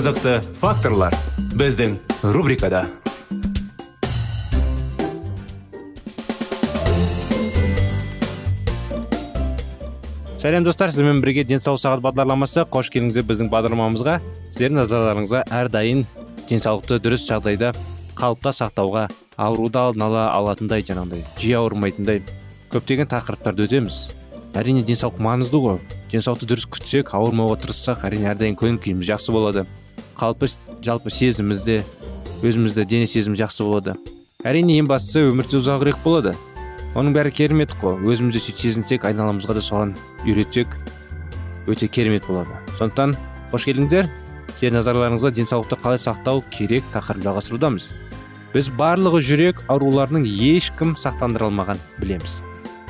[0.00, 1.12] Қызықты факторлар
[1.60, 1.98] біздің
[2.32, 2.86] рубрикада.
[10.40, 14.14] Сәлем достар сіздермен бірге денсаулық сағат бағдарламасы қош келдіңіздер біздің бағдарламамызға.
[14.54, 16.06] Сіздердің назарларыңызға әрдайым
[16.48, 17.74] денсаулықты дұрыс жағдайда
[18.16, 19.04] қалыпта сақтауға
[19.36, 22.24] ауруды алдын ала алатындай жаңағыдай жиі ауырмайтындай
[22.72, 24.00] көптеген тақырыптарды өтеміз.
[24.56, 25.76] Әрине денсаулық маңызды ғой.
[26.10, 29.68] Денсаулықты дұрыс күтсек ауырмауға тырыссақ әрине әрдайым көңіл күйіміз жақсы болады.
[30.20, 30.50] Қалпы
[30.84, 31.80] жалпы сезімімізде
[32.44, 33.96] өзімізді дене сезімі жақсы болады.
[34.44, 36.34] Әрине ең бастысы өмірде ұзағырақ болады.
[36.94, 37.96] Оның бәрі керемет қой.
[38.04, 40.76] Өзімізді сөйтіп сезінсек айналамызға да соған үйретсек
[41.70, 42.60] өте керемет болады.
[42.78, 43.16] Сондықтан
[43.52, 44.12] қош келдіңіздер.
[44.54, 47.92] Сіздердің назарларыңызға денсаулықты қалай сақтау керек тақырып жалғастырудамыз
[48.54, 52.40] біз барлығы жүрек ауруларының ешкім сақтандыра алмаған білеміз.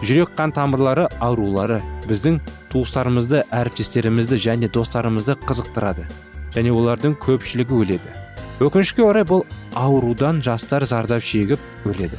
[0.01, 2.41] Жүрек қан тамырлары аурулары біздің
[2.73, 6.07] туыстарымызды әріптестерімізді және достарымызды қызықтырады.
[6.55, 8.15] Және олардың көпшілігі өледі.
[8.61, 9.45] Өкінішке орай бұл
[9.79, 12.19] аурудан жастар зардап шегіп өледі.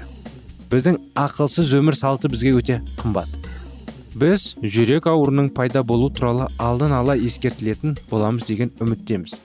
[0.72, 3.29] Біздің ақылсыз өмір салты бізге өте қымбат.
[4.16, 9.35] Біз жүрек ауруының пайда болу туралы алдын ала ескертілетін боламыз деген үміттеміз.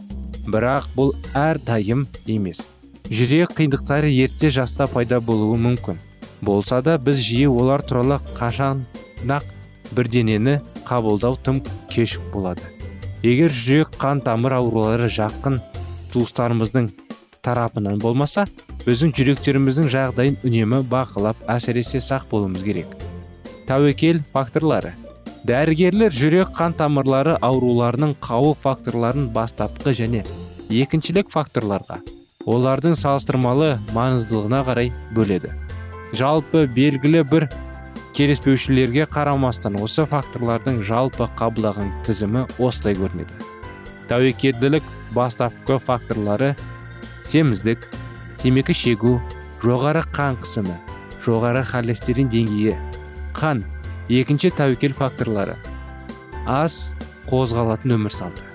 [0.47, 2.63] Бірақ бұл әрдайым емес.
[3.11, 5.99] Жүрек қиындықтары ерте жаста пайда болуы мүмкін.
[6.43, 9.47] Болса да біз жиі олар туралы қашан-ақ
[9.95, 12.76] бірденені қабылдау тым кеш болады.
[13.27, 15.59] Егер жүрек қан тамыр аурулары жақын
[16.13, 16.93] туыстарымыздың
[17.43, 18.45] тарапынан болмаса
[18.85, 22.93] біздің жүректеріміздің жағдайын үнемі бақылап әсіресе сақ болуымыз керек.
[23.67, 24.93] Тәуекел факторлары.
[25.47, 30.23] Дәрігерлер жүрек қан тамырлары ауруларының қауіп факторларын бастапқы және
[30.71, 32.01] екіншілік факторларға
[32.47, 35.51] олардың салыстырмалы маңыздылығына қарай бөледі.
[36.15, 37.49] Жалпы белгілі бір
[38.17, 43.35] келіспеушілерге қарамастан осы факторлардың жалпы қабылдаған тізімі осылай көрінеді.
[44.09, 46.55] Тәуекелділік бастапқы факторлары
[47.29, 47.91] семіздік
[48.41, 49.19] темекі шегу
[49.61, 50.77] жоғары қан қысымы
[51.27, 52.77] жоғары холестерин деңгейі
[53.37, 53.61] қан
[54.09, 55.59] екінші тәуекел факторлары.
[56.47, 56.95] Аз
[57.29, 58.47] қозғалатын өмір салты.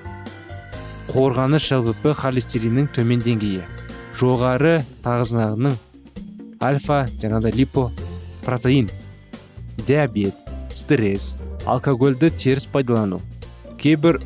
[1.11, 3.67] Қорғаныш жлп холестериннің төмен деңгейі.
[4.17, 5.77] Жоғары тағызнағының
[6.63, 8.89] альфа жаңағыдай липопротеин.
[9.87, 10.33] Диабет
[10.73, 11.35] стресс.
[11.65, 13.21] Алкогольді теріс пайдалану.
[13.81, 14.21] Кейбір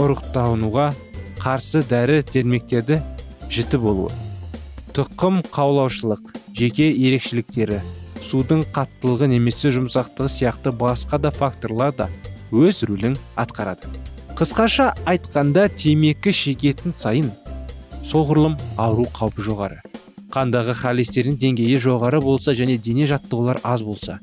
[0.00, 0.92] ұрықтануға
[1.40, 3.00] қарсы дәрі дермектерді
[3.52, 4.12] жіті болуы
[4.94, 7.80] тұқым қаулаушылық жеке ерекшеліктері.
[8.24, 12.06] Судың қаттылығы немесе жұмсақтығы сияқты басқа да факторлар да
[12.54, 13.90] өз рөлін атқарады.
[14.38, 17.32] Қысқаша айтқанда темекі шегетін сайын
[18.06, 19.80] соғұрлым ауру қаупі жоғары.
[20.30, 24.20] Қандағы холестерин деңгейі жоғары болса және дене жаттығулар аз болса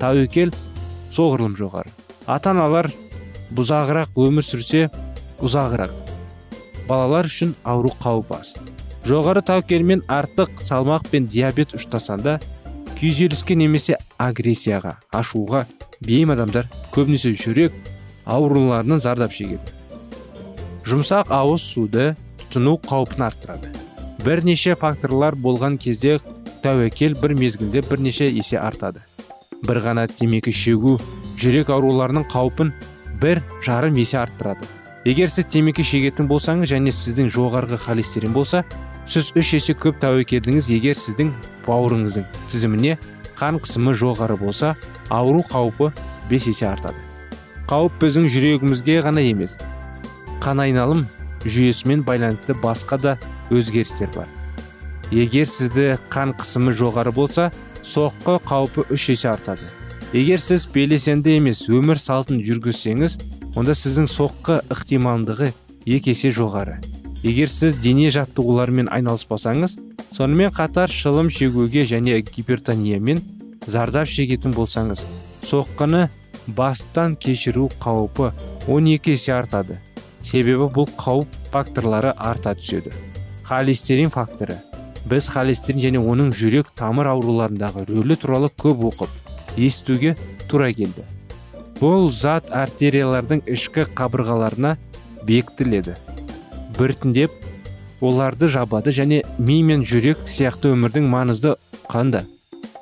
[0.00, 0.54] тәуекел
[1.14, 1.92] соғұрлым жоғары.
[2.26, 2.90] Ата аналар
[3.56, 4.88] бұзағырақ өмір сүрсе
[5.44, 5.94] ұзағырақ
[6.88, 8.54] балалар үшін ауру қаупі аз
[9.08, 12.38] жоғары тәуекелмен артық салмақ пен диабет ұштасанда
[12.98, 15.64] күйзеліске немесе агрессияға ашуға
[16.04, 17.74] бейім адамдар көбінесе жүрек
[18.28, 19.74] ауруларынан зардап шегеді.
[20.88, 22.10] Жұмсақ ауыз суды
[22.42, 23.72] тұтыну қаупін арттырады.
[24.24, 26.18] Бірнеше факторлар болған кезде
[26.64, 29.00] тәуекел бір мезгілде бірнеше есе артады.
[29.66, 30.98] Бір ғана темекі шегу
[31.38, 32.72] жүрек ауруларының қаупін
[33.22, 34.66] бір жарым есе арттырады.
[35.08, 38.64] Егер сіз темекі шегетін болсаңыз және сіздің жоғарғы холестерин болса
[39.08, 41.32] сіз үш есе көп тәуекелдіңіз егер сіздің
[41.66, 42.98] бауырыңыздың тізіміне
[43.38, 44.74] қан қысымы жоғары болса
[45.10, 45.92] ауру қаупі
[46.30, 46.98] бес есе артады.
[47.68, 49.58] Қауіп біздің жүрегімізге ғана емес
[50.42, 51.06] қан айналым
[51.44, 53.16] жүйесімен байланысты басқа да
[53.50, 54.28] өзгерістер бар.
[55.10, 57.50] Егер сізді қан қысымы жоғары болса
[57.88, 59.64] соққы қаупі үш есе артады.
[60.12, 63.18] Егер сіз белсенді емес өмір салтын жүргізсеңіз
[63.56, 65.50] онда сіздің соққы ықтималдығы
[65.88, 66.78] екі есе жоғары.
[67.24, 69.78] Егер сіз дене жаттығуларымен айналыспасаңыз
[70.16, 73.24] сонымен қатар шылым шегуге және гипертониямен
[73.66, 75.04] зардап шегетін болсаңыз
[75.48, 76.06] соққыны
[76.46, 78.32] бастан кешіру қаупі
[78.68, 79.80] 12 есе артады.
[80.24, 82.92] Себебі бұл қауіп факторлары арта түседі.
[83.48, 84.58] Холестерин факторы.
[85.10, 90.14] Біз холестерин және оның жүрек тамыр ауруларындағы рөлі туралы көп оқып естуге
[90.48, 91.04] тура келді.
[91.78, 94.76] Бұл зат артериялардың ішкі қабырғаларына
[95.28, 95.94] бекітіледі.
[96.78, 97.32] Біртіндеп
[98.00, 101.54] оларды жабады және ми мен жүрек сияқты өмірдің маңызды
[101.88, 102.24] қанды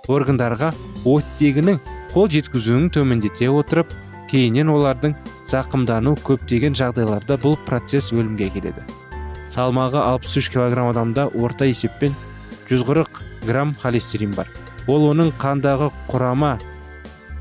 [0.08, 0.73] органдарға
[1.05, 1.81] оттегінің
[2.12, 3.93] қол жеткізуін төмендете отырып
[4.31, 5.17] кейіннен олардың
[5.50, 8.82] зақымдану көптеген жағдайларда бұл процесс өлімге келеді.
[9.56, 12.12] Салмағы 63 кг адамда орта есеппен
[12.68, 14.48] 140 грамм холестерин бар.
[14.86, 16.58] Ол оның қандағы құрама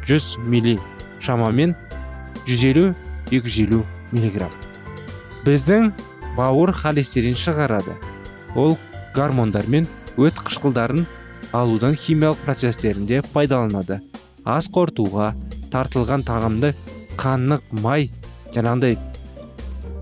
[0.08, 0.80] 100 милли
[1.20, 1.76] шамамен
[2.48, 3.84] 150-250
[4.14, 4.54] миллиграмм.
[5.44, 5.92] Біздің
[6.38, 7.98] бауыр холестерин шығарады.
[8.56, 8.78] Ол
[9.14, 11.04] гормондар мен өт қышқылдарын
[11.52, 14.00] алудан химиялық процестерінде пайдаланады.
[14.46, 15.34] Ас қорытуға
[15.74, 16.72] тартылған тағамды
[17.20, 18.10] қанық май
[18.56, 18.96] жаңағындай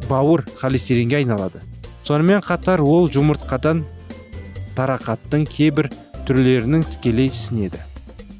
[0.10, 1.73] бауыр холестеринге айналады.
[2.08, 3.84] Сонымен қатар ол жұмыртқадан
[4.78, 5.90] тарақаттың кейбір
[6.28, 7.82] түрлерінің тікелей сінеді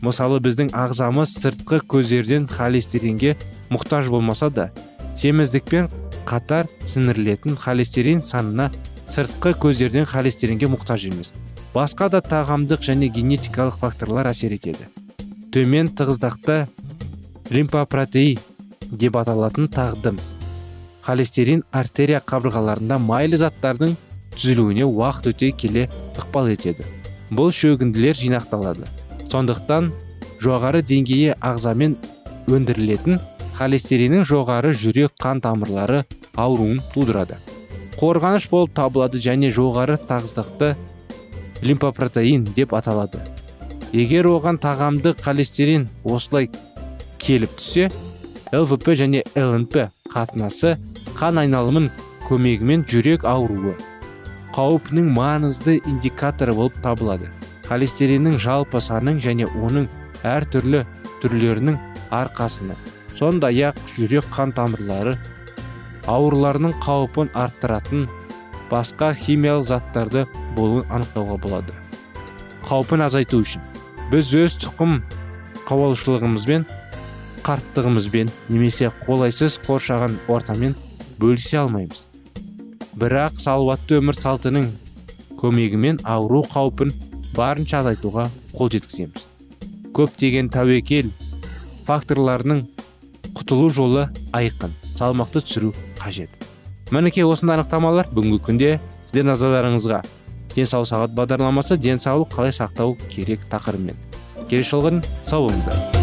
[0.04, 3.36] мысалы біздің ағзамыз сыртқы көздерден холестеринге
[3.72, 4.72] мұқтаж болмаса да
[5.20, 5.90] семіздікпен
[6.28, 8.70] қатар сіңірілетін холестерин санына
[9.14, 11.34] сыртқы көздерден холестеринге мұқтаж емес.
[11.74, 14.88] Басқа да тағамдық және генетикалық факторлар әсер етеді.
[15.54, 16.64] Төмен тығыздақты
[17.54, 18.40] лимфопротеин
[18.92, 20.20] деп аталатын тағдым
[21.04, 23.96] холестерин артерия қабырғаларында майлы заттардың
[24.38, 26.86] түзілуіне уақыт өте келе ықпал етеді.
[27.34, 28.88] Бұл шөгінділер жинақталады.
[29.32, 29.92] Сондықтан
[30.44, 31.98] жоғары деңгейі ағзамен
[32.48, 33.20] өндірілетін
[33.58, 36.04] холестериннің жоғары жүрек қан тамырлары
[36.36, 37.38] ауруын тудырады.
[38.00, 40.74] Қорғаныш болып табылады және жоғары тағыздықты
[41.64, 43.22] лимфопротеин деп аталады.
[43.94, 46.50] Егер оған тағамды холестерин осылай
[47.22, 47.92] келіп түссе
[48.54, 50.76] лвп және лнп қатынасы
[51.18, 51.88] қан айналымын
[52.28, 53.74] көмегімен жүрек ауруы.
[54.54, 57.32] Қауіпінің маңызды индикаторы болып табылады.
[57.66, 59.88] Холестериннің жалпы саның және оның
[60.22, 60.84] әртүрлі
[61.24, 61.80] түрлерінің
[62.14, 62.78] арқасында
[63.18, 65.16] сондай ақ жүрек қан тамырлары
[66.14, 68.06] ауруларының қауіпін арттыратын
[68.70, 70.28] басқа химиялық заттарды
[70.58, 71.74] болуын анықтауға болады.
[72.70, 73.66] Қаупін азайту үшін
[74.12, 75.00] біз өз тұқым
[75.66, 76.68] қауалаушылығымызбен
[77.44, 80.76] қарттығымызбен немесе қолайсыз қоршаған ортамен
[81.20, 82.06] бөлісе алмаймыз.
[83.00, 84.70] Бірақ салауатты өмір салтының
[85.42, 86.94] көмегімен ауру қаупін
[87.36, 89.26] барынша азайтуға қол жеткіземіз.
[89.94, 91.12] Көптеген тәуекел
[91.88, 92.64] факторларының
[93.36, 96.30] құтылу жолы айқын салмақты түсіру қажет.
[96.94, 98.72] Мінекей осындай анықтамалар бүгінгі күнде
[99.08, 100.04] сіздер назарларыңызға.
[100.54, 103.98] Денсаулық сағат бағдарламасы денсаулық қалай сақтау керек тақырыбымен.
[104.50, 106.03] Келесі сау болыңыздар.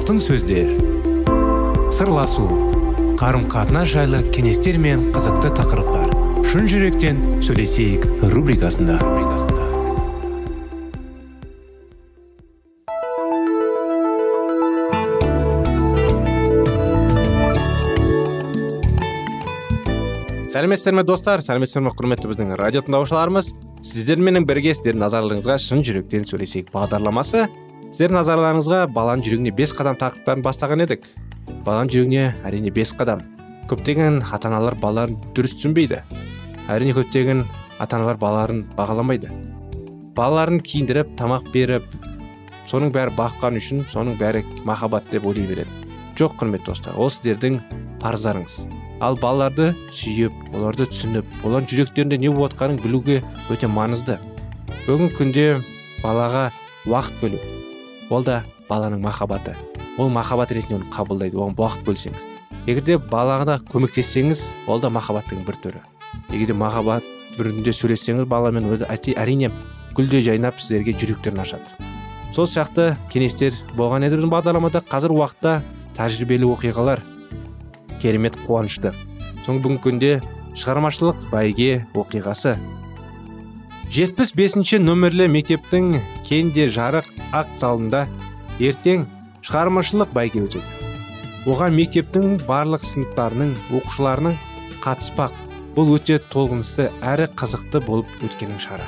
[0.00, 0.70] Алтын сөздер.
[1.92, 2.46] Сырласу
[3.20, 6.08] қарым қатынас жайлы кеңестер мен қызықты тақырыптар.
[6.48, 8.96] Шын жүректен сөйлесейік рубрикасында.
[20.48, 21.44] Сәлеметсіздер ме достар?
[21.44, 23.52] Сәлеметсіздер ме құрметті біздің радио тыңдаушыларымыз
[23.84, 27.50] сіздерменен бірге сіздердің назарларыңызға шын жүректен сөйлесейік бағдарламасы.
[27.90, 31.08] Сіздердің назарларыңызға баланың жүрегіне бес қадам тақырыптарын бастаған едік.
[31.66, 33.18] Баланың жүрегіне әрине бес қадам.
[33.70, 35.98] Көптеген ата аналар балаларын дұрыс түсінбейді.
[36.70, 37.42] Әрине көптеген
[37.82, 39.32] ата аналар балаларын бағаламайды.
[40.14, 41.90] Балаларын киіндіріп тамақ беріп
[42.70, 45.94] соның бәрі баққан үшін соның бәрі махаббат деп ойлай береді.
[46.14, 47.58] Жоқ құрметті достар ол сіздердің
[48.02, 48.60] парыздарыңыз.
[49.02, 54.20] Ал балаларды сүйіп оларды түсініп олардың жүректерінде не болып жатқанын білуге өте маңызды.
[54.86, 55.48] Бүгінгі күнде
[56.04, 56.50] балаға
[56.86, 57.59] уақыт бөлу
[58.10, 59.54] ол да баланың махаббаты.
[59.98, 62.26] Ол махаббат ретінде оны қабылдайды оған уақыт бөлсеңіз.
[62.66, 65.82] Егер де балаға көмектессеңіз ол да махаббаттың бір түрі.
[66.30, 69.50] Егер де махаббат түрінде сөйлессеңіз баламен әрине
[69.94, 71.78] гүлдей жайнап сіздерге жүректерін ашады.
[72.34, 74.84] Сол сияқты кеңестер болған еді біздің бағдарламада.
[74.86, 75.60] Қазір уақытта
[75.96, 77.02] тәжірибелі оқиғалар.
[78.02, 78.92] Керемет қуанышты.
[79.46, 80.12] Соң бүгінгі күнде
[80.54, 82.54] шығармашылық бәйге оқиғасы.
[83.90, 88.04] Жетпіс бесінші нөмірлі мектептің кенде жарық акт залында
[88.62, 89.00] ертең
[89.42, 90.90] шығармашылық бәйге өтеді.
[91.50, 94.36] Оған мектептің барлық сыныптарының оқушыларының
[94.84, 95.34] қатыспақ
[95.74, 98.86] бұл өте толғынысты әрі қызықты болып өткенің шара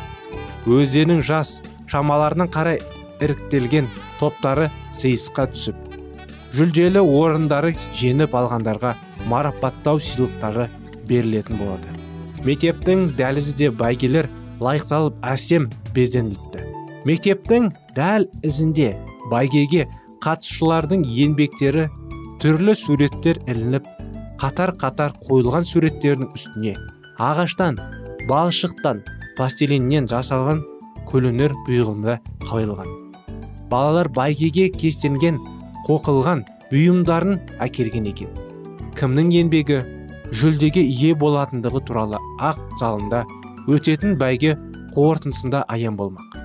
[0.71, 1.57] өздерінің жас
[1.91, 2.79] шамаларының қарай
[3.27, 3.89] іріктелген
[4.21, 4.69] топтары
[5.01, 5.97] сейісқа түсіп
[6.55, 8.95] жүлделі орындары жеңіп алғандарға
[9.27, 10.69] марапаттау сыйлықтары
[11.11, 11.91] берілетін болады.
[12.47, 14.31] Мектептің дәлізінде бәйгелер
[14.67, 16.67] лайықталып әсем безендірілді
[17.09, 18.93] мектептің дәл ізінде
[19.33, 19.87] бәйгеге
[20.25, 21.89] қатысушылардың еңбектері
[22.43, 23.89] түрлі суреттер ілініп
[24.43, 26.77] қатар қатар қойылған суреттердің үстіне
[27.23, 27.79] ағаштан
[28.31, 29.05] балшықтан
[29.39, 30.63] пластилиннен жасалған
[31.11, 32.91] көлөнер бұйығында қойылған
[33.73, 35.39] балалар бәйгеге кестенген
[35.87, 38.33] қоқылған бұйымдарын әкелген екен.
[38.99, 39.79] Кімнің еңбегі
[40.37, 43.25] жүлдеге ие болатындығы туралы ақ залында
[43.69, 44.57] өтетін бәйге
[44.95, 46.37] қорытындысында аян болмақ.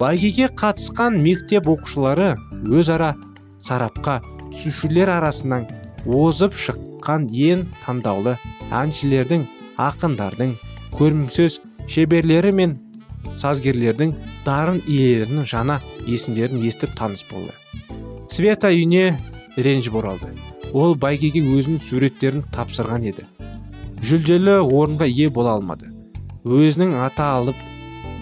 [0.00, 2.34] Бәйгеге қатысқан мектеп оқушылары
[2.66, 3.14] өзара
[3.60, 5.66] сарапқа түсушілер арасынан
[6.06, 8.36] озып шыққан ең таңдаулы
[8.72, 9.44] әншілердің
[9.88, 10.54] ақындардың
[10.96, 11.58] көрімсөз
[11.90, 12.78] шеберлері мен
[13.40, 14.14] сазгерлердің
[14.46, 17.52] дарын иелерінің жаңа есімдерін естіп таныс болды.
[18.30, 19.18] Света үйіне
[19.56, 20.32] ренжіп оралды
[20.72, 23.26] ол бәйгеге өзінің суреттерін тапсырған еді.
[24.06, 25.89] Жүлделі орынға ие бола алмады.
[26.44, 27.56] Өзінің ата алып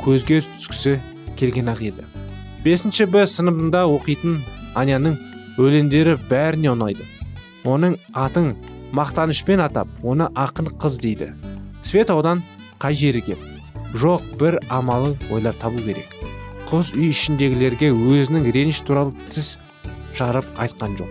[0.02, 0.96] көзге түскісі
[1.38, 2.06] келген ақ еді.
[2.64, 4.40] Бесінші б сыныбында оқитын
[4.74, 5.14] аняның
[5.58, 7.06] өлеңдері бәріне ұнайды.
[7.68, 8.56] Оның атын
[8.96, 11.32] мақтанышпен атап оны ақын қыз дейді.
[11.82, 12.42] Света одан
[12.82, 13.38] қай жері кеп?
[13.94, 16.10] Жоқ бір амалын ойлап табу керек.
[16.68, 19.56] Қыз үй ішіндегілерге өзінің реніш туралы тіс
[20.18, 21.10] жарып айтқан жоқ.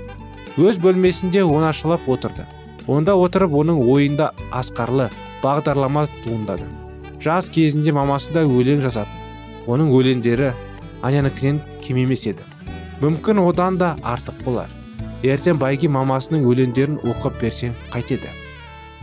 [0.58, 2.44] Өз бөлмесінде оңашалап отырды.
[2.88, 5.10] Онда отырып оның ойында асқарлы
[5.44, 6.68] бағдарлама туындады.
[7.28, 9.26] Жас кезінде мамасы да өлең жазатын.
[9.68, 10.54] Оның өлеңдері
[11.04, 12.46] анянікінен кем емес еді.
[13.02, 14.72] Мүмкін одан да артық болар.
[15.28, 18.32] Ертең байге мамасының өлеңдерін оқып берсе қайтеді.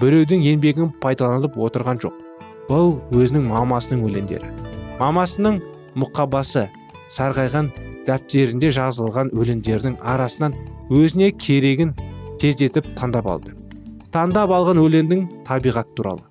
[0.00, 2.16] Біреудің еңбегін пайдаланып отырған жоқ.
[2.70, 4.48] Бұл өзінің мамасының өлеңдері.
[4.98, 5.60] Мамасының
[6.00, 6.68] мұқабасы
[7.12, 7.72] сарғайған
[8.08, 10.56] дәптерінде жазылған өлеңдердің арасынан
[10.90, 11.92] өзіне керегін
[12.40, 13.52] тездетіп таңдап алды.
[14.14, 16.24] Таңдап алған өлеңдің табиғат туралы.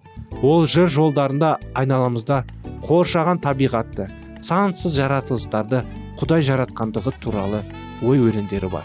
[0.43, 2.43] Ол жыр жолдарында айналамызда
[2.83, 4.09] қоршаған табиғатты
[4.43, 5.83] сансыз жаратылыстарды
[6.19, 7.61] құдай жаратқандығы туралы
[8.03, 8.83] ой өлеңдері бар.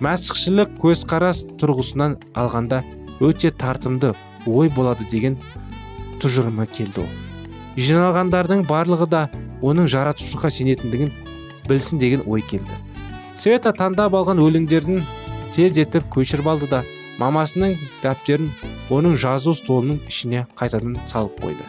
[0.00, 2.80] Мәсіхшілік көзқарас тұрғысынан алғанда
[3.20, 4.14] өте тартымды
[4.46, 5.36] ой болады деген
[6.22, 7.10] тұжырымы келді ол.
[7.76, 9.22] Жиналғандардың барлығы да
[9.60, 11.12] оның жаратушыға сенетіндігін
[11.68, 12.80] білсін деген ой келді.
[13.36, 15.04] Света таңдап алған өлеңдерін
[15.54, 16.82] тездетіп көшіріп алды да
[17.18, 18.50] мамасының дәптерін
[18.94, 21.66] оның жазу столының ішіне қайтадан салып қойды.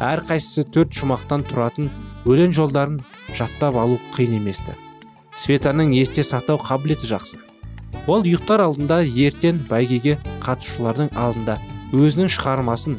[0.00, 1.90] Әрқайсысы төрт шумақтан тұратын
[2.28, 3.00] өлең жолдарын
[3.36, 4.76] жаттап алу қиын еместі.
[5.36, 7.38] Светаның есте сақтау қабілеті жақсы.
[8.08, 11.58] Ол ұйықтар алдында ертен бәйгеге қатысушылардың алдында
[11.96, 12.98] өзінің шығармасын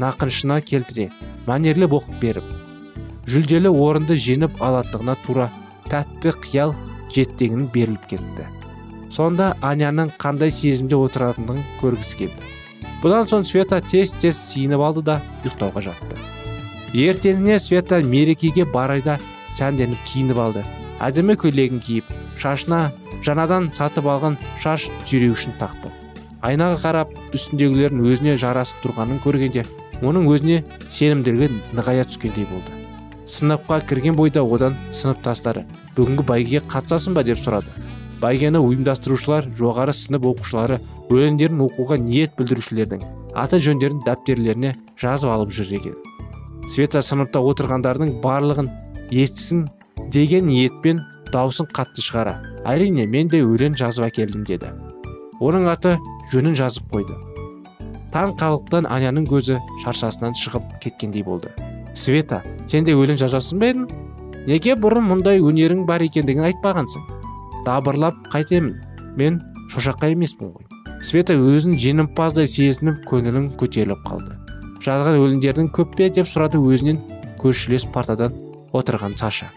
[0.00, 1.08] нақыншына келтіре
[1.48, 2.50] мәнерлеп оқып беріп
[3.30, 5.50] жүлделі орынды жеңіп алатындығына тура
[5.90, 6.74] тәтті қиял
[7.14, 8.48] жеттегін беріліп кетті.
[9.10, 12.50] Сонда аняның қандай сезімде отыратындығын көргісі келді.
[13.02, 16.18] Бұдан соң света тез тез сиініп алды да ұйықтауға жатты.
[16.94, 19.18] Ертеңіне света мерекеге барайда
[19.56, 20.64] сәнденіп киініп алды.
[21.00, 22.90] Әдемі көйлегін киіп шашына
[23.24, 25.92] жаңадан сатып алған шаш түйреуішін тақты.
[26.44, 29.64] Айнаға қарап үстіндегілердің өзіне жарасып тұрғанын көргенде
[30.00, 32.72] оның өзіне сенімділігі нығая түскендей болды.
[33.28, 37.22] Сыныпқа кірген бойда одан сыныптастары бүгінгі бәйгеге қатысасың ба?
[37.22, 37.68] деп сұрады.
[38.20, 40.78] Бәйгені ұйымдастырушылар жоғары сынып оқушылары
[41.10, 45.96] өлеңдерін оқуға ниет білдірушілердің аты жөндерін дәптерлеріне жазып алып жүр екен.
[46.70, 48.68] Света сыныпта отырғандардың барлығын
[49.10, 49.66] естісін
[50.12, 51.00] деген ниетпен
[51.32, 52.36] даусын қатты шығара.
[52.66, 54.72] Әрине мен де өлең жазып әкелдім деді.
[55.40, 55.96] Оның аты
[56.32, 57.16] жөнін жазып қойды.
[58.12, 61.52] Таң қалықтан аняның көзі шаршасынан шығып кеткендей болды.
[61.94, 63.88] Света сен де өлең жазасың ба едің?
[64.50, 67.19] Неге бұрын мұндай өнерің бар екендігін айтпағансың?
[67.66, 68.76] Дабырлап қайтемін.
[69.16, 69.40] Мен
[69.72, 70.66] шошаққа емеспін ғой.
[71.02, 74.36] Света өзін жеңімпаздай сезініп көңілің көтеріліп қалды.
[74.84, 77.00] Жазған өлеңдердің көп пе деп сұрады өзінен
[77.40, 78.36] көршілес партадан
[78.76, 79.50] отырған саша.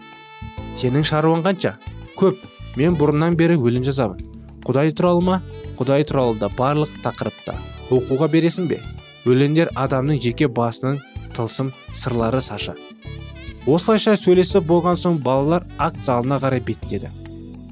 [0.79, 1.75] Сенің шаруаң қанша?
[2.19, 2.39] Көп.
[2.77, 4.21] Мен бұрыннан бері өлең жазамын.
[4.65, 5.41] Құдай туралы ма
[5.77, 7.55] құдай туралы да барлық тақырыпта.
[7.91, 8.79] Оқуға бересің бе?
[9.27, 10.99] Өлеңдер адамның жеке басының
[11.35, 12.75] тылсым сырлары саша.
[13.67, 17.11] Осылайша сөйлесіп болған соң балалар акт залына қарай беттеді.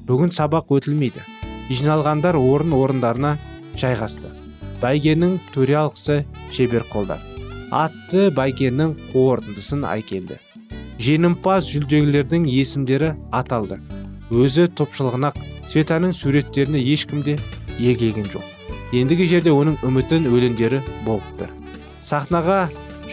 [0.07, 1.23] Бүгін сабақ өтілмейді.
[1.71, 3.35] Жиналғандар орын орындарына
[3.79, 4.31] жайғасты.
[4.81, 7.21] Бәйгенің төралқысы шебер қолдар.
[7.71, 10.41] Атты бәйгенің қорытындысын әкелді
[11.01, 13.79] жеңімпаз жүлдегілердің есімдері аталды.
[14.29, 15.31] Өзі топшылығына
[15.67, 17.37] светаның суреттеріне ешкім де
[17.79, 18.45] егілген жоқ.
[18.93, 21.49] Ендігі жерде оның үмітін өлеңдері болып тұр.
[22.05, 22.59] Сахнаға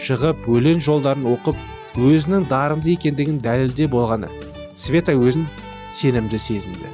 [0.05, 4.29] шығып өлең жолдарын оқып өзінің дарынды екендігін дәлелде болғаны
[4.79, 5.47] света өзін
[5.93, 6.89] сенімді сезінді.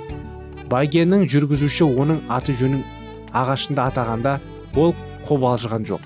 [0.71, 2.83] Байгеннің жүргізуші оның аты жөнін
[3.35, 4.39] ағашында атағанда
[4.75, 4.95] ол
[5.27, 6.01] қобалжыған жоқ.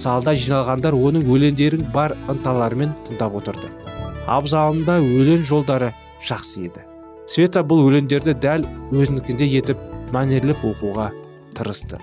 [0.00, 3.70] Залда жиналғандар оның өлеңдерін бар ынталарымен тыңдап отырды.
[4.26, 5.92] Абзалында өлең жолдары
[6.26, 6.82] жақсы еді.
[7.30, 9.80] Света бұл өлеңдерді дәл өзінікіндей етіп
[10.12, 11.10] мәнерлеп оқуға
[11.56, 12.00] тырысты.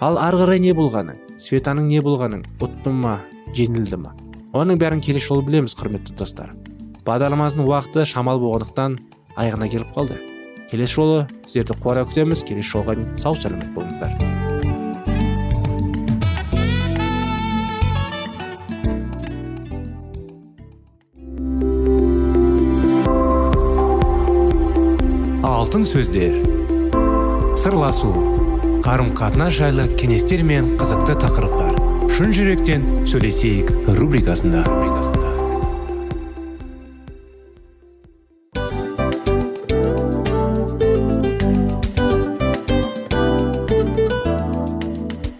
[0.00, 1.14] Ал ары қарай не болғаны?
[1.38, 3.18] Светаның не болғанын ұтты ма
[3.54, 4.14] жеңілді ма?
[4.56, 6.52] Оның бәрін келесі жолы білеміз құрметті достар.
[7.06, 8.98] Бағдарламамыздың уақыты шамал болғандықтан
[9.38, 10.18] аяғына келіп қалды.
[10.68, 14.12] Келесі жолы сіздерді қуана күтеміз келесі жолға дейін сау сәлемет болыңыздар.
[25.46, 26.36] Алтын сөздер.
[27.58, 28.12] Сырласу.
[28.84, 31.76] Қарым қатынас жайлы кеңестер мен қызықты тақырыптар.
[32.14, 34.64] Шын жүректен сөйлесейік рубрикасында.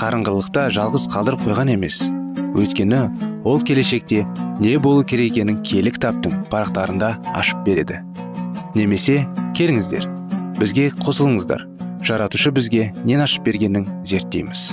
[0.00, 1.98] қарыңғылықта жалғыз қалдырып қойған емес.
[2.56, 3.00] Өйткені
[3.44, 4.22] ол келешекте
[4.62, 8.00] не болу керек екенін кітаптың парақтарында ашып береді.
[8.74, 9.26] Немесе
[9.58, 10.08] келіңіздер
[10.56, 11.66] бізге қосылыңыздар.
[12.00, 14.72] Жаратушы бізге нен ашып бергенін зерттейміз.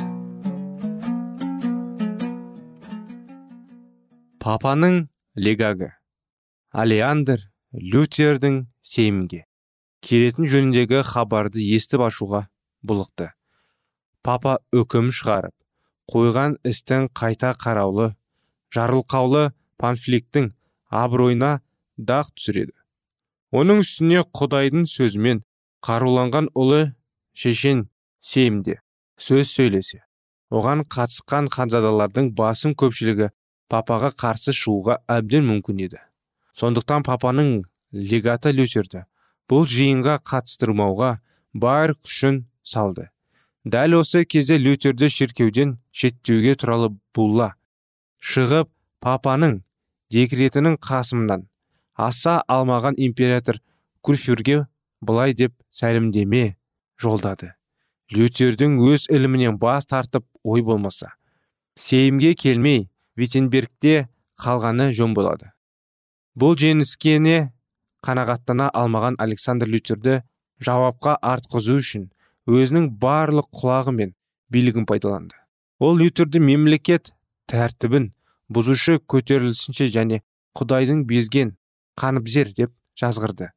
[4.39, 5.91] Папаның легагы.
[6.71, 9.43] Алеандр лютердің сеймге.
[9.99, 12.47] Келетін жөніндегі хабарды естіп ашуға
[12.87, 13.33] бұлықты
[14.27, 15.55] папа үкім шығарып
[16.11, 18.09] қойған істің қайта қараулы
[18.75, 19.43] жарылқаулы
[19.79, 20.49] панфиликтің
[20.91, 21.51] абыройына
[21.97, 22.73] дақ түсіреді.
[23.55, 25.43] Оның үстіне құдайдың сөзімен
[25.87, 26.81] қаруланған ұлы
[27.31, 27.87] шешен
[28.19, 28.79] сейімде
[29.15, 30.03] сөз сөйлесе.
[30.51, 33.31] Оған қатысқан ханзадалардың басым көпшілігі
[33.71, 35.99] папаға қарсы шығуға әбден мүмкін еді.
[36.55, 37.61] Сондықтан папаның
[37.91, 39.05] легаты лютерді
[39.47, 41.17] бұл жиынға қатыстырмауға
[41.53, 43.07] бар күшін салды.
[43.73, 47.49] Дәл осы кезде лютерді шіркеуден шеттеуге туралы булла
[48.31, 48.69] шығып
[49.03, 49.59] папаның
[50.13, 51.47] декретінің қасымнан
[52.07, 53.59] аса алмаған император
[54.01, 54.65] курфюрге
[55.01, 56.55] былай деп сәлімдеме
[57.01, 57.53] жолдады.
[58.13, 61.11] Лютердің өз ілімінен бас тартып ой болмаса
[61.77, 64.07] сейімге келмей виттенбергте
[64.41, 65.51] қалғаны жөн болады.
[66.37, 67.51] Бұл жеңіскене
[68.05, 70.21] қанағаттана алмаған александр лютерді
[70.63, 72.07] жауапқа артқызу үшін
[72.47, 74.15] өзінің барлық құлағы мен
[74.49, 75.35] билігін пайдаланды.
[75.79, 77.13] Ол лютерді мемлекет
[77.51, 78.11] тәртібін
[78.49, 80.21] бұзушы көтерілісінше және
[80.57, 81.55] құдайдың безген
[81.99, 83.51] қаныпзер деп жазғырды.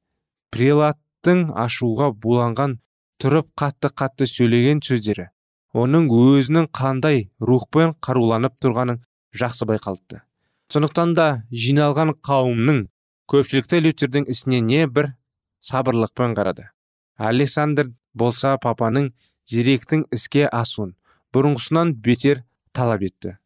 [0.50, 2.80] Прелаттың ашуға буланған
[3.22, 5.30] тұрып қатты қатты сөйлеген сөздері
[5.76, 9.00] оның өзінің қандай рухпен қаруланып тұрғанын
[9.38, 10.22] жақсы байқалыпты.
[10.70, 12.84] Сондықтан да жиналған қауымның
[13.30, 15.12] көпшілікті лютердің ісіне не бір
[15.62, 16.70] сабырлықпен қарады.
[17.16, 19.10] Александр болса папаның
[19.50, 20.94] директің іске асуын
[21.34, 22.42] бұрынғысынан бетер
[22.72, 23.36] талап етті.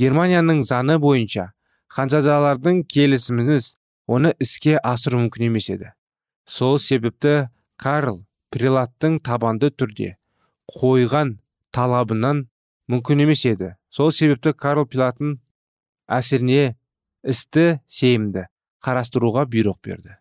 [0.00, 1.50] Германияның заңы бойынша
[1.92, 3.74] ханзадалардың келісіміңіз
[4.10, 5.92] оны іске асыру мүмкін емес еді.
[6.46, 8.22] Сол себепті карл
[8.54, 10.14] прилаттың табанды түрде
[10.70, 11.36] қойған
[11.74, 12.46] талабынан
[12.90, 13.74] мүмкін емес еді.
[13.90, 15.38] Сол себепті карл пилаттың
[16.10, 16.76] әсеріне
[17.26, 18.46] істі сейімді
[18.84, 20.16] қарастыруға бұйрық берді.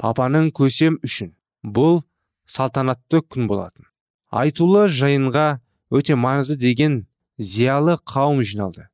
[0.00, 2.02] Папаның көсем үшін бұл
[2.46, 3.86] салтанатты күн болатын.
[4.30, 7.06] Айтулы жиынға өте маңызды деген
[7.38, 8.88] зиялы қауым жиналды.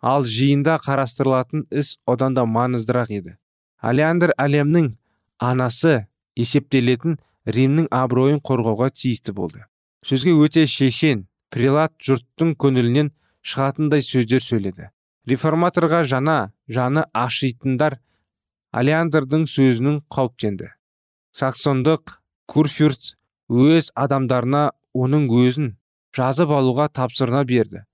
[0.00, 3.36] Ал жиында қарастырылатын іс одан да маңыздырақ еді.
[3.80, 4.94] Алеандр әлемнің
[5.38, 6.06] анасы
[6.36, 9.64] есептелетін римнің абыройын қорғауға тиісті болды.
[10.04, 13.10] Сөзге өте шешен прилат жұрттың көңілінен
[13.44, 14.88] шығатындай сөздер сөйледі.
[15.28, 17.98] Реформаторға жана жаны ашитындар
[18.72, 20.70] алеандрдың сөзінің қауіптенді.
[21.36, 22.19] Саксондық
[22.50, 23.14] курфюрт
[23.48, 25.74] өз адамдарына оның өзін
[26.16, 27.84] жазып алуға тапсырма берді.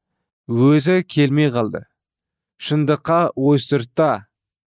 [0.48, 1.84] Өзі келмей қалды.
[2.56, 4.26] Шындыққа ойсырта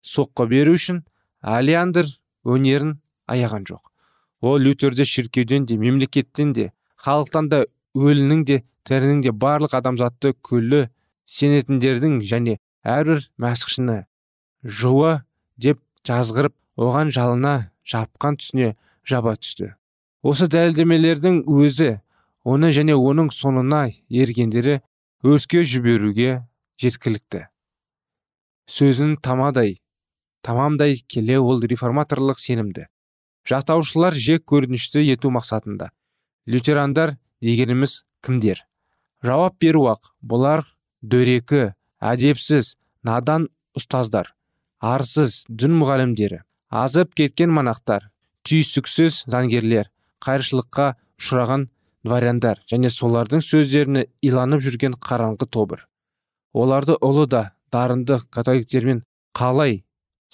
[0.05, 1.03] соққы беру үшін
[1.43, 2.09] алеандр
[2.45, 2.97] өнерін
[3.29, 3.83] аяған жоқ.
[4.41, 7.65] Ол лютерді шіркеуден де мемлекеттен де халықтан да
[7.97, 10.89] өлінің де тірінің де барлық адамзатты күллі
[11.29, 14.05] сенетіндердің және әрбір мәсіхшіні
[14.65, 15.19] жуы
[15.57, 17.55] деп жазғырып оған жалына
[17.89, 18.75] жапқан түсіне
[19.09, 19.75] жаба түсті.
[20.25, 22.01] Осы дәлелдемелердің өзі
[22.45, 24.81] оны және оның соңына ергендері
[25.25, 26.45] өртке жіберуге
[26.81, 27.47] жеткілікті.
[28.69, 29.77] Сөзін тамадай
[30.45, 32.87] тамамдай келе ол реформаторлық сенімді.
[33.49, 35.91] Жақтаушылар жек көрінішті ету мақсатында.
[36.49, 38.65] Лютерандар дегеніміз кімдер?
[39.25, 40.65] Жауап беру ақ бұлар
[41.01, 44.33] дөрекі әдепсіз надан ұстаздар
[44.85, 46.43] арсыз дін мұғалімдері.
[46.69, 48.11] Азып кеткен манақтар
[48.49, 49.91] түйсіксіз заңгерлер
[50.25, 50.89] қайыршылыққа
[51.21, 51.69] ұшыраған
[52.05, 55.87] дворяндар және солардың сөздеріне иланып жүрген қараңғы тобыр.
[56.53, 59.03] Оларды ұлы да дарынды католиктермен
[59.37, 59.83] қалай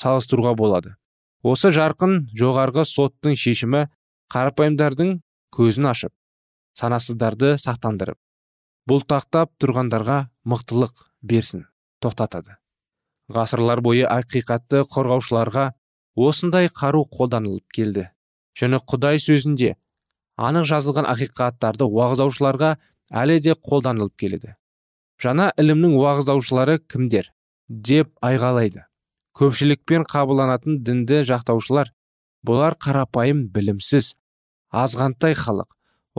[0.00, 0.96] салыстыруға болады?
[1.42, 3.86] Осы жарқын жоғарғы соттың шешімі
[4.32, 5.20] қарапайымдардың
[5.56, 6.12] көзін ашып
[6.78, 8.18] санасыздарды сақтандырып
[8.90, 10.18] бұлтақтап тұрғандарға
[10.48, 11.66] мықтылық берсін
[12.02, 12.56] тоқтатады.
[13.30, 15.70] Ғасырлар бойы ақиқатты қорғаушыларға
[16.16, 18.08] осындай қару қолданылып келді.
[18.58, 19.74] Және құдай сөзінде
[20.36, 22.76] анық жазылған ақиқаттарды уағыздаушыларға
[23.10, 24.56] әлі де қолданылып келеді.
[25.20, 27.30] Жаңа ілімнің уағыздаушылары кімдер?
[27.70, 28.82] деп айғалайды
[29.38, 31.92] көпшілікпен қабылданатын дінді жақтаушылар
[32.46, 34.14] бұлар қарапайым білімсіз
[34.74, 35.68] азғантай халық.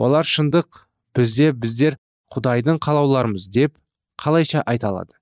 [0.00, 1.98] Олар шындық бізде біздер
[2.32, 3.76] құдайдың қалауларымыз деп
[4.16, 5.12] қалайша айта алады.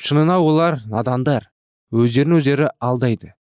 [0.00, 1.50] Шынына олар надандар
[1.92, 3.34] өздерін өздері алдайды.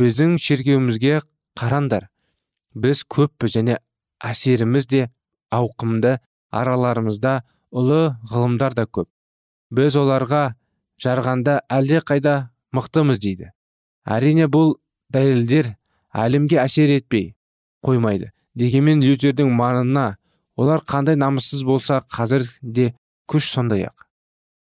[0.00, 1.20] Біздің шеркеуімізге
[1.58, 2.08] қарандар
[2.74, 3.78] біз көппіз және
[4.24, 5.02] әсеріміз де
[5.54, 6.16] ауқымды
[6.50, 7.34] араларымызда
[7.74, 9.08] ұлы ғылымдар да көп.
[9.74, 10.44] Біз оларға
[11.02, 12.34] жарғанда әлде қайда
[12.74, 13.50] мықтымыз дейді.
[14.06, 14.76] Әрине бұл
[15.14, 15.74] дәлелдер
[16.14, 17.34] әлемге әсер етпей
[17.84, 18.32] қоймайды.
[18.54, 20.14] Дегенмен лютердің маңына
[20.56, 22.92] олар қандай намыссыз болса қазір де
[23.30, 24.04] күш сондай ақ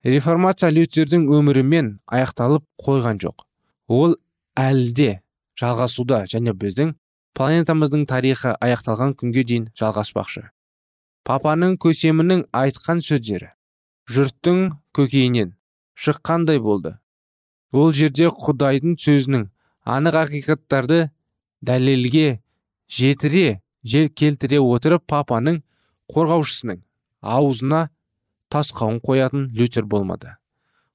[0.04, 3.44] реформация лютердің өмірімен аяқталып қойған жоқ.
[3.88, 4.16] Ол
[4.58, 5.10] әлде
[5.60, 6.94] жалғасуда және біздің
[7.38, 10.48] планетамыздың тарихы аяқталған күнге дейін жалғаспақшы.
[11.28, 13.52] Папаның көсемінің айтқан сөздері
[14.10, 14.64] жұрттың
[14.96, 15.52] көкейінен
[15.98, 16.96] шыққандай болды
[17.72, 19.48] ол жерде құдайдың сөзінің
[19.84, 21.00] анық ақиқаттарды
[21.60, 22.40] дәлелге
[22.88, 25.60] жетіре жел келтіре отырып папаның
[26.08, 26.80] қорғаушысының
[27.20, 27.88] аузына
[28.48, 30.36] тасқауын қоятын лютер болмады.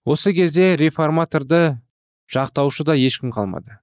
[0.05, 1.79] Осы кезде реформаторды
[2.33, 3.79] жақтаушы да ешкім қалмады.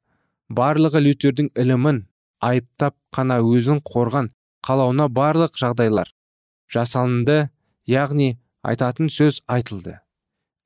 [0.50, 2.04] Барлығы лютердің ілімін
[2.42, 4.32] айыптап қана өзін қорған
[4.66, 6.10] қалауына барлық жағдайлар
[6.72, 7.50] жасалынды
[7.86, 9.98] яғни айтатын сөз айтылды.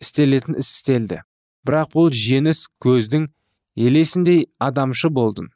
[0.00, 1.22] Істелетін іс істелді.
[1.64, 3.30] Бірақ бұл жеңіс көздің
[3.76, 5.48] елесіндей адамшы болдың.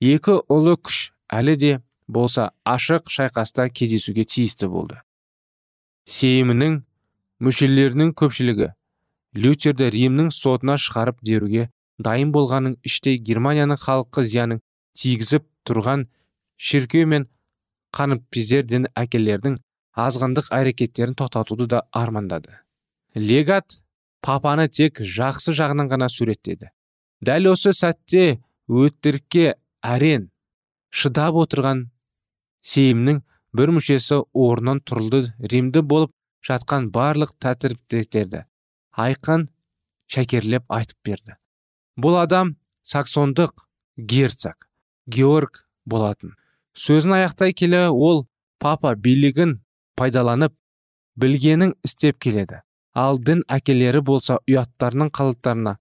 [0.00, 1.72] Екі ұлы күш әлі де
[2.06, 5.00] болса ашық шайқаста кездесуге тиісті болды.
[6.06, 6.82] Сейімінің
[7.42, 8.70] мүшелерінің көпшілігі
[9.36, 14.62] лютерді римнің сотына шығарып деруге дайын болғанын іштей германияның халыққа зиянын
[14.98, 16.06] тигізіп тұрған
[16.56, 17.28] шіркеу мен
[17.94, 19.58] қаныпезер дін әкелердің
[19.98, 22.60] азғындық әрекеттерін тоқтатуды да армандады.
[23.14, 23.80] Легат
[24.22, 26.70] папаны тек жақсы жағынан ғана суреттеді.
[27.20, 28.38] Дәл осы сәтте
[28.68, 30.28] өтірікке әрен
[30.90, 31.88] шыдап отырған
[32.62, 33.22] сейімнің
[33.58, 35.32] бір мүшесі орнынан тұрылды.
[35.40, 36.14] Римді болып
[36.46, 38.44] жатқан барлық тәтіріктерді
[38.98, 39.48] айқан
[40.10, 41.36] шәкерлеп айтып берді.
[41.98, 42.56] Бұл адам
[42.86, 44.68] саксондық герцог
[45.06, 46.34] георг болатын.
[46.74, 48.26] Сөзін аяқтай келе ол
[48.58, 49.58] папа билігін
[49.98, 50.54] пайдаланып
[51.16, 52.62] білгенін істеп келеді.
[52.94, 55.76] Ал дін әкелері болса ұяттарының қалыптарына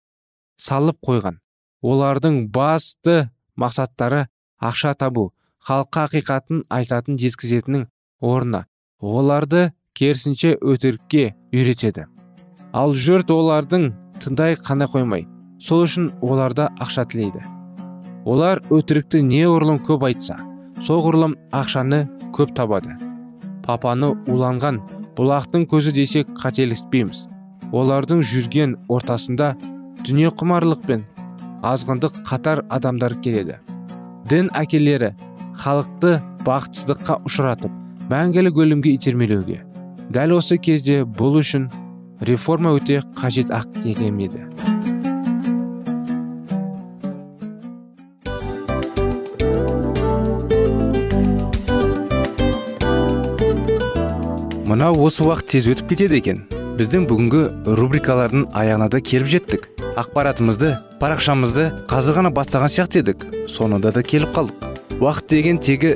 [0.61, 1.39] салып қойған.
[1.81, 4.27] Олардың басты мақсаттары
[4.61, 5.31] ақша табу
[5.67, 7.87] халыққа ақиқатын айтатын жеткізетіннің
[8.21, 8.65] орнына.
[8.99, 12.07] Оларды керісінше өтірікке үйретеді
[12.73, 13.91] ал жұрт олардың
[14.23, 15.25] тыңдай қана қоймай
[15.61, 17.43] сол үшін оларда ақша тілейді.
[18.27, 20.37] Олар өтірікті не ұрлым көп айтса
[20.83, 22.03] соғұрлым ақшаны
[22.35, 22.97] көп табады.
[23.65, 24.81] Папаны уланған
[25.17, 27.27] бұлақтың көзі десек қателеспейміз.
[27.71, 29.55] Олардың жүрген ортасында
[30.03, 31.07] дүние құмарлық пен
[31.67, 33.57] азғындық қатар адамдар келеді.
[34.29, 35.13] Дін әкелері
[35.57, 37.73] халықты бақытсыздыққа ұшыратып
[38.11, 39.61] мәңгілік өлімге итермелеуге
[40.13, 41.67] дәл осы кезде бұл үшін
[42.21, 44.45] реформа өте қажет ақ еді.
[54.67, 56.41] Мынау осы уақыт тез өтіп кетеді екен.
[56.77, 57.43] Біздің бүгінгі
[57.79, 59.69] рубрикалардың аяғына да келіп жеттік.
[59.97, 63.23] Ақпаратымызды парақшамызды қазір ғана бастаған сияқты едік.
[63.49, 64.67] Соңында да келіп қалдық.
[64.99, 65.95] Уақыт деген тегі